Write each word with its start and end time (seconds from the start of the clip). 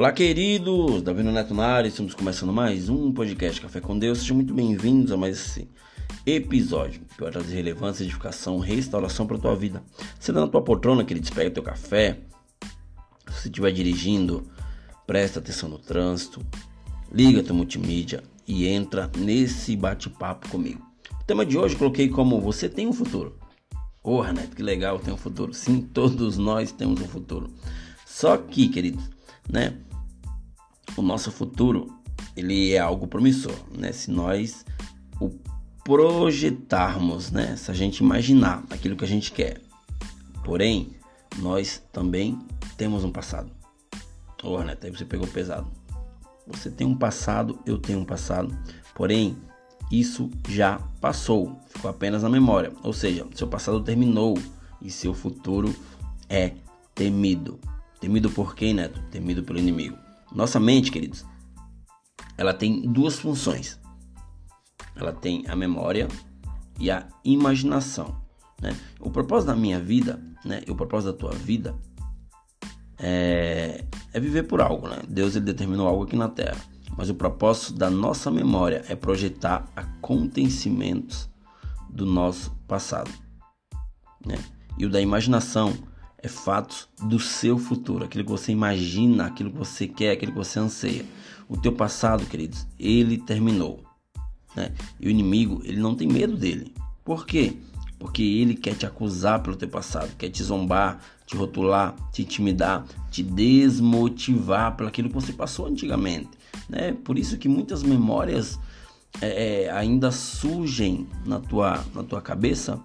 Olá, 0.00 0.12
queridos! 0.12 1.02
Davi 1.02 1.22
Neto 1.22 1.52
na 1.52 1.66
área, 1.66 1.86
estamos 1.86 2.14
começando 2.14 2.54
mais 2.54 2.88
um 2.88 3.12
podcast 3.12 3.60
Café 3.60 3.82
com 3.82 3.98
Deus. 3.98 4.20
Sejam 4.20 4.36
muito 4.36 4.54
bem-vindos 4.54 5.12
a 5.12 5.16
mais 5.18 5.38
esse 5.38 5.68
episódio 6.24 7.02
que 7.02 7.20
vai 7.20 7.30
trazer 7.30 7.54
relevância, 7.54 8.02
edificação, 8.02 8.58
restauração 8.60 9.26
para 9.26 9.36
a 9.36 9.40
tua 9.40 9.54
vida. 9.54 9.84
Você 10.18 10.32
na 10.32 10.48
tua 10.48 10.62
poltrona, 10.62 11.04
querido, 11.04 11.30
pega 11.34 11.50
teu 11.50 11.62
café. 11.62 12.18
Se 13.30 13.48
estiver 13.48 13.72
dirigindo, 13.72 14.50
presta 15.06 15.38
atenção 15.38 15.68
no 15.68 15.78
trânsito, 15.78 16.40
liga 17.12 17.42
teu 17.42 17.54
multimídia 17.54 18.22
e 18.48 18.68
entra 18.68 19.10
nesse 19.18 19.76
bate-papo 19.76 20.48
comigo. 20.48 20.82
O 21.20 21.24
tema 21.24 21.44
de 21.44 21.58
hoje 21.58 21.74
eu 21.74 21.78
coloquei 21.78 22.08
como 22.08 22.40
Você 22.40 22.70
tem 22.70 22.86
um 22.86 22.94
futuro. 22.94 23.36
Porra, 24.02 24.32
Neto, 24.32 24.56
que 24.56 24.62
legal, 24.62 24.98
tem 24.98 25.12
um 25.12 25.18
futuro. 25.18 25.52
Sim, 25.52 25.82
todos 25.82 26.38
nós 26.38 26.72
temos 26.72 27.02
um 27.02 27.06
futuro. 27.06 27.50
Só 28.06 28.38
que, 28.38 28.66
queridos, 28.70 29.04
né? 29.46 29.76
O 30.96 31.02
nosso 31.02 31.30
futuro 31.30 32.00
ele 32.36 32.72
é 32.72 32.78
algo 32.78 33.06
promissor, 33.06 33.56
né? 33.76 33.92
Se 33.92 34.10
nós 34.10 34.64
o 35.20 35.30
projetarmos, 35.84 37.30
né? 37.30 37.56
Se 37.56 37.70
a 37.70 37.74
gente 37.74 37.98
imaginar 37.98 38.64
aquilo 38.70 38.96
que 38.96 39.04
a 39.04 39.08
gente 39.08 39.32
quer. 39.32 39.60
Porém, 40.44 40.90
nós 41.38 41.82
também 41.92 42.38
temos 42.76 43.04
um 43.04 43.10
passado. 43.10 43.50
Ô, 44.42 44.54
oh, 44.54 44.58
aí 44.58 44.90
você 44.90 45.04
pegou 45.04 45.26
pesado. 45.26 45.70
Você 46.46 46.70
tem 46.70 46.86
um 46.86 46.96
passado, 46.96 47.58
eu 47.66 47.78
tenho 47.78 48.00
um 48.00 48.04
passado. 48.04 48.56
Porém, 48.94 49.36
isso 49.90 50.30
já 50.48 50.78
passou, 51.00 51.60
ficou 51.68 51.90
apenas 51.90 52.22
na 52.22 52.28
memória. 52.28 52.72
Ou 52.82 52.92
seja, 52.92 53.26
seu 53.34 53.46
passado 53.46 53.82
terminou 53.82 54.38
e 54.80 54.90
seu 54.90 55.12
futuro 55.12 55.74
é 56.28 56.52
temido. 56.94 57.58
Temido 58.00 58.30
por 58.30 58.54
quem, 58.54 58.72
Neto? 58.72 59.00
Temido 59.10 59.42
pelo 59.42 59.58
inimigo. 59.58 59.96
Nossa 60.32 60.60
mente, 60.60 60.90
queridos, 60.90 61.24
ela 62.36 62.54
tem 62.54 62.82
duas 62.82 63.18
funções. 63.18 63.78
Ela 64.94 65.12
tem 65.12 65.44
a 65.48 65.56
memória 65.56 66.08
e 66.78 66.90
a 66.90 67.06
imaginação. 67.24 68.20
Né? 68.60 68.76
O 69.00 69.10
propósito 69.10 69.48
da 69.48 69.56
minha 69.56 69.80
vida, 69.80 70.20
né? 70.44 70.62
E 70.66 70.70
o 70.70 70.74
propósito 70.74 71.12
da 71.12 71.18
tua 71.18 71.32
vida 71.32 71.74
é, 72.98 73.84
é 74.12 74.20
viver 74.20 74.44
por 74.44 74.60
algo, 74.60 74.88
né? 74.88 74.98
Deus 75.08 75.34
ele 75.34 75.46
determinou 75.46 75.88
algo 75.88 76.04
aqui 76.04 76.16
na 76.16 76.28
Terra. 76.28 76.60
Mas 76.96 77.08
o 77.08 77.14
propósito 77.14 77.74
da 77.74 77.88
nossa 77.88 78.30
memória 78.30 78.84
é 78.88 78.94
projetar 78.94 79.66
acontecimentos 79.74 81.30
do 81.88 82.04
nosso 82.04 82.50
passado. 82.66 83.10
Né? 84.24 84.36
E 84.76 84.84
o 84.84 84.90
da 84.90 85.00
imaginação 85.00 85.72
é 86.22 86.28
fatos 86.28 86.88
do 87.02 87.18
seu 87.18 87.58
futuro, 87.58 88.04
aquilo 88.04 88.24
que 88.24 88.30
você 88.30 88.52
imagina, 88.52 89.26
aquilo 89.26 89.50
que 89.50 89.56
você 89.56 89.86
quer, 89.86 90.12
aquilo 90.12 90.32
que 90.32 90.38
você 90.38 90.58
anseia. 90.58 91.04
O 91.48 91.56
teu 91.56 91.72
passado, 91.72 92.26
queridos, 92.26 92.66
ele 92.78 93.18
terminou. 93.18 93.82
Né? 94.54 94.72
E 95.00 95.08
o 95.08 95.10
inimigo, 95.10 95.62
ele 95.64 95.80
não 95.80 95.94
tem 95.94 96.06
medo 96.06 96.36
dele. 96.36 96.74
Por 97.04 97.26
quê? 97.26 97.56
Porque 97.98 98.22
ele 98.22 98.54
quer 98.54 98.74
te 98.74 98.86
acusar 98.86 99.42
pelo 99.42 99.56
teu 99.56 99.68
passado, 99.68 100.14
quer 100.16 100.28
te 100.28 100.42
zombar, 100.42 101.00
te 101.26 101.36
rotular, 101.36 101.94
te 102.12 102.22
intimidar, 102.22 102.84
te 103.10 103.22
desmotivar 103.22 104.76
pelo 104.76 104.88
aquilo 104.88 105.08
que 105.08 105.14
você 105.14 105.32
passou 105.32 105.66
antigamente. 105.66 106.30
Né? 106.68 106.92
Por 106.92 107.18
isso 107.18 107.38
que 107.38 107.48
muitas 107.48 107.82
memórias 107.82 108.58
é, 109.20 109.64
é 109.64 109.70
ainda 109.70 110.12
surgem 110.12 111.06
na 111.24 111.40
tua, 111.40 111.84
na 111.94 112.02
tua 112.02 112.20
cabeça 112.20 112.80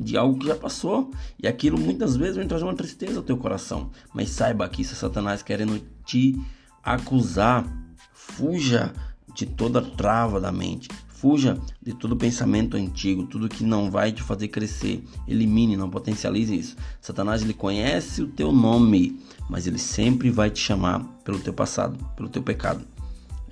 de 0.00 0.16
algo 0.16 0.38
que 0.38 0.46
já 0.46 0.56
passou. 0.56 1.10
E 1.38 1.46
aquilo 1.46 1.78
muitas 1.78 2.16
vezes 2.16 2.36
vai 2.36 2.46
trazer 2.46 2.64
uma 2.64 2.74
tristeza 2.74 3.18
ao 3.18 3.22
teu 3.22 3.36
coração. 3.36 3.90
Mas 4.14 4.30
saiba 4.30 4.68
que 4.68 4.82
é 4.82 4.84
Satanás 4.84 5.42
querendo 5.42 5.80
te 6.04 6.40
acusar. 6.82 7.64
Fuja 8.12 8.92
de 9.34 9.44
toda 9.44 9.82
trava 9.82 10.40
da 10.40 10.50
mente. 10.50 10.88
Fuja 11.08 11.58
de 11.82 11.92
todo 11.92 12.16
pensamento 12.16 12.78
antigo, 12.78 13.26
tudo 13.26 13.48
que 13.48 13.62
não 13.62 13.90
vai 13.90 14.10
te 14.10 14.22
fazer 14.22 14.48
crescer. 14.48 15.04
Elimine, 15.28 15.76
não 15.76 15.90
potencialize 15.90 16.56
isso. 16.56 16.76
Satanás 16.98 17.42
ele 17.42 17.52
conhece 17.52 18.22
o 18.22 18.26
teu 18.26 18.50
nome, 18.50 19.20
mas 19.48 19.66
ele 19.66 19.78
sempre 19.78 20.30
vai 20.30 20.48
te 20.48 20.58
chamar 20.58 21.04
pelo 21.22 21.38
teu 21.38 21.52
passado, 21.52 22.02
pelo 22.16 22.30
teu 22.30 22.42
pecado. 22.42 22.82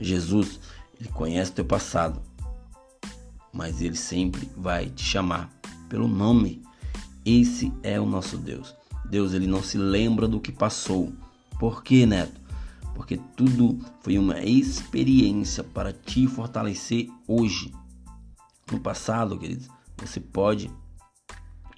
Jesus, 0.00 0.58
ele 0.98 1.10
conhece 1.10 1.50
o 1.50 1.54
teu 1.54 1.64
passado, 1.64 2.22
mas 3.52 3.82
ele 3.82 3.96
sempre 3.96 4.48
vai 4.56 4.86
te 4.86 5.04
chamar 5.04 5.57
pelo 5.88 6.08
nome. 6.08 6.62
Esse 7.24 7.72
é 7.82 8.00
o 8.00 8.06
nosso 8.06 8.36
Deus. 8.36 8.74
Deus 9.08 9.32
ele 9.32 9.46
não 9.46 9.62
se 9.62 9.78
lembra 9.78 10.28
do 10.28 10.40
que 10.40 10.52
passou. 10.52 11.12
Por 11.58 11.82
quê, 11.82 12.06
Neto? 12.06 12.40
Porque 12.94 13.18
tudo 13.36 13.78
foi 14.00 14.18
uma 14.18 14.40
experiência 14.40 15.62
para 15.62 15.92
te 15.92 16.26
fortalecer 16.26 17.08
hoje. 17.26 17.72
No 18.70 18.80
passado, 18.80 19.38
queridos, 19.38 19.68
você 19.96 20.20
pode 20.20 20.70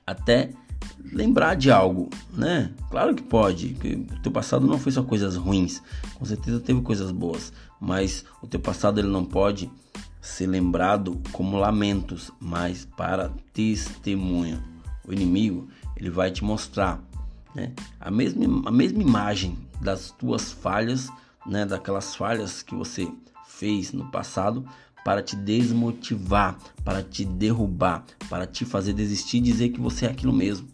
até 0.07 0.53
lembrar 1.13 1.55
de 1.55 1.71
algo, 1.71 2.11
né? 2.33 2.73
Claro 2.91 3.15
que 3.15 3.23
pode, 3.23 3.75
que 3.75 3.95
o 3.95 4.23
teu 4.23 4.33
passado 4.33 4.67
não 4.67 4.79
foi 4.79 4.93
só 4.93 5.03
coisas 5.03 5.37
ruins, 5.37 5.83
com 6.15 6.25
certeza 6.25 6.61
teve 6.61 6.81
coisas 6.83 7.11
boas, 7.11 7.53
mas 7.81 8.25
o 8.43 8.47
teu 8.47 8.61
passado 8.61 8.99
ele 8.99 9.09
não 9.09 9.25
pode 9.25 9.71
ser 10.21 10.47
lembrado 10.47 11.21
como 11.33 11.57
lamentos, 11.57 12.31
mas 12.41 12.85
para 12.85 13.33
testemunho. 13.53 14.63
O 15.07 15.13
inimigo 15.13 15.69
ele 15.97 16.11
vai 16.11 16.31
te 16.31 16.45
mostrar 16.45 17.03
né, 17.55 17.73
a, 17.99 18.11
mesma, 18.11 18.69
a 18.69 18.73
mesma 18.73 19.03
imagem 19.03 19.59
das 19.81 20.11
tuas 20.11 20.53
falhas, 20.53 21.09
né, 21.47 21.65
daquelas 21.65 22.15
falhas 22.15 22.63
que 22.63 22.75
você 22.75 23.11
fez 23.47 23.93
no 23.93 24.11
passado, 24.11 24.65
para 25.05 25.23
te 25.23 25.35
desmotivar, 25.35 26.59
para 26.85 27.03
te 27.03 27.25
derrubar, 27.25 28.05
para 28.29 28.47
te 28.47 28.65
fazer 28.65 28.93
desistir 28.93 29.39
e 29.39 29.41
dizer 29.41 29.71
que 29.71 29.81
você 29.81 30.07
é 30.07 30.11
aquilo 30.11 30.33
mesmo. 30.33 30.69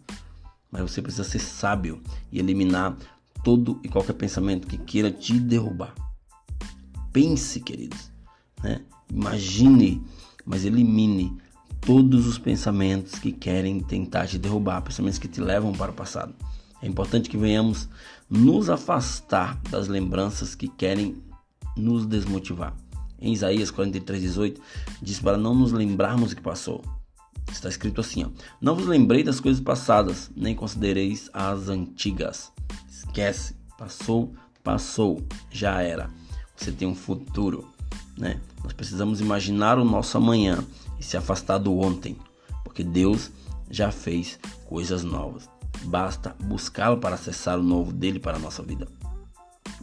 Mas 0.69 0.81
você 0.81 1.01
precisa 1.01 1.23
ser 1.23 1.39
sábio 1.39 2.01
e 2.31 2.39
eliminar 2.39 2.95
todo 3.43 3.79
e 3.83 3.87
qualquer 3.87 4.13
pensamento 4.13 4.67
que 4.67 4.77
queira 4.77 5.09
te 5.09 5.39
derrubar. 5.39 5.95
Pense, 7.13 7.61
queridos, 7.61 8.11
né? 8.61 8.81
Imagine, 9.11 10.01
mas 10.45 10.65
elimine 10.65 11.35
todos 11.81 12.27
os 12.27 12.37
pensamentos 12.37 13.19
que 13.19 13.31
querem 13.31 13.79
tentar 13.79 14.27
te 14.27 14.37
derrubar, 14.37 14.81
pensamentos 14.81 15.19
que 15.19 15.27
te 15.27 15.39
levam 15.39 15.71
para 15.73 15.91
o 15.91 15.95
passado. 15.95 16.33
É 16.81 16.87
importante 16.87 17.29
que 17.29 17.37
venhamos 17.37 17.87
nos 18.29 18.69
afastar 18.69 19.59
das 19.69 19.87
lembranças 19.87 20.53
que 20.53 20.67
querem 20.67 21.15
nos 21.75 22.05
desmotivar. 22.05 22.75
Em 23.19 23.33
Isaías 23.33 23.71
43:18 23.71 24.59
diz 25.01 25.19
para 25.19 25.37
não 25.37 25.55
nos 25.55 25.71
lembrarmos 25.71 26.29
do 26.29 26.35
que 26.35 26.41
passou. 26.41 26.83
Está 27.51 27.69
escrito 27.69 28.01
assim: 28.01 28.25
ó, 28.25 28.29
Não 28.61 28.75
vos 28.75 28.85
lembrei 28.85 29.23
das 29.23 29.39
coisas 29.39 29.61
passadas, 29.61 30.29
nem 30.35 30.53
considereis 30.53 31.29
as 31.33 31.69
antigas. 31.69 32.51
Esquece, 32.89 33.55
passou, 33.77 34.33
passou, 34.63 35.23
já 35.49 35.81
era. 35.81 36.09
Você 36.55 36.71
tem 36.71 36.87
um 36.87 36.95
futuro. 36.95 37.67
Né? 38.17 38.39
Nós 38.63 38.73
precisamos 38.73 39.21
imaginar 39.21 39.77
o 39.77 39.85
nosso 39.85 40.17
amanhã 40.17 40.63
e 40.99 41.03
se 41.03 41.15
afastar 41.15 41.57
do 41.59 41.77
ontem, 41.77 42.17
porque 42.63 42.83
Deus 42.83 43.31
já 43.69 43.91
fez 43.91 44.39
coisas 44.65 45.03
novas. 45.03 45.49
Basta 45.83 46.35
buscá-lo 46.43 46.97
para 46.97 47.15
acessar 47.15 47.59
o 47.59 47.63
novo 47.63 47.93
dele 47.93 48.19
para 48.19 48.37
a 48.37 48.39
nossa 48.39 48.63
vida, 48.63 48.87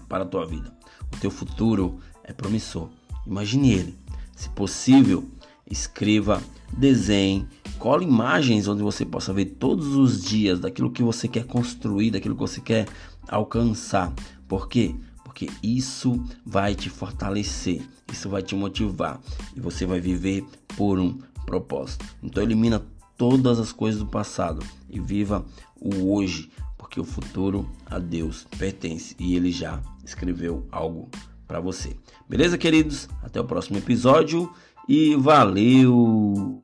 para 0.08 0.24
a 0.24 0.26
tua 0.26 0.44
vida. 0.44 0.72
O 1.14 1.16
teu 1.18 1.30
futuro 1.30 2.00
é 2.24 2.32
promissor. 2.32 2.88
Imagine 3.26 3.72
ele. 3.72 3.98
Se 4.34 4.48
possível, 4.48 5.24
escreva, 5.70 6.42
desenhe, 6.76 7.46
cole 7.78 8.04
imagens 8.04 8.66
onde 8.66 8.82
você 8.82 9.04
possa 9.04 9.32
ver 9.32 9.44
todos 9.44 9.94
os 9.94 10.22
dias 10.22 10.58
daquilo 10.58 10.90
que 10.90 11.02
você 11.02 11.28
quer 11.28 11.44
construir, 11.44 12.10
daquilo 12.10 12.34
que 12.34 12.40
você 12.40 12.60
quer 12.60 12.88
alcançar. 13.28 14.12
Por 14.48 14.69
quê? 14.69 14.94
Porque 15.34 15.50
isso 15.64 16.25
vai 16.46 16.76
te 16.76 16.88
fortalecer, 16.88 17.82
isso 18.12 18.31
vai 18.31 18.40
te 18.40 18.54
motivar 18.54 19.20
e 19.56 19.60
você 19.60 19.84
vai 19.84 20.00
viver 20.00 20.46
por 20.76 21.00
um 21.00 21.19
propósito. 21.44 22.06
Então 22.22 22.40
elimina 22.40 22.81
todas 23.16 23.58
as 23.58 23.72
coisas 23.72 24.00
do 24.00 24.06
passado 24.06 24.64
e 24.88 25.00
viva 25.00 25.44
o 25.75 26.14
hoje, 26.14 26.48
porque 26.78 27.00
o 27.00 27.04
futuro 27.04 27.69
a 27.84 27.98
Deus 27.98 28.46
pertence 28.56 29.16
e 29.19 29.34
ele 29.34 29.50
já 29.50 29.82
escreveu 30.04 30.69
algo 30.70 31.08
para 31.48 31.58
você. 31.58 31.96
Beleza, 32.28 32.56
queridos? 32.56 33.08
Até 33.20 33.40
o 33.40 33.44
próximo 33.44 33.76
episódio 33.76 34.48
e 34.88 35.16
valeu! 35.16 36.63